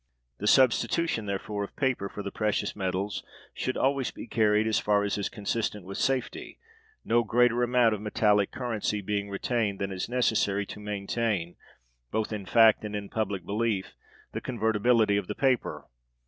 The 0.39 0.47
substitution, 0.47 1.27
therefore, 1.27 1.63
of 1.63 1.75
paper 1.75 2.09
for 2.09 2.23
the 2.23 2.31
precious 2.31 2.75
metals 2.75 3.23
should 3.53 3.77
always 3.77 4.09
be 4.09 4.25
carried 4.25 4.65
as 4.65 4.79
far 4.79 5.03
as 5.03 5.15
is 5.15 5.29
consistent 5.29 5.85
with 5.85 5.99
safety, 5.99 6.57
no 7.05 7.23
greater 7.23 7.61
amount 7.61 7.93
of 7.93 8.01
metallic 8.01 8.49
currency 8.49 9.01
being 9.01 9.29
retained 9.29 9.77
than 9.77 9.91
is 9.91 10.09
necessary 10.09 10.65
to 10.65 10.79
maintain, 10.79 11.55
both 12.09 12.33
in 12.33 12.47
fact 12.47 12.83
and 12.83 12.95
in 12.95 13.09
public 13.09 13.45
belief, 13.45 13.93
the 14.31 14.41
convertibility 14.41 15.17
of 15.17 15.27
the 15.27 15.35
paper. 15.35 15.85